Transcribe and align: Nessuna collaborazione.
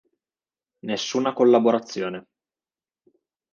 Nessuna 0.79 1.31
collaborazione. 1.31 2.25